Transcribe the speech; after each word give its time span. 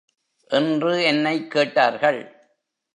என்று 0.47 1.03
என்னைக் 1.03 1.51
கேட்டார்கள். 1.51 2.49